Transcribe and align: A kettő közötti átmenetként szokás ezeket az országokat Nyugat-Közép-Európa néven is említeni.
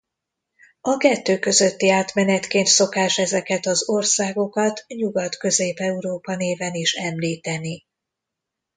A 0.81 0.97
kettő 0.97 1.39
közötti 1.39 1.89
átmenetként 1.89 2.67
szokás 2.67 3.17
ezeket 3.17 3.65
az 3.65 3.89
országokat 3.89 4.83
Nyugat-Közép-Európa 4.87 6.35
néven 6.35 6.73
is 6.73 6.93
említeni. 6.93 7.83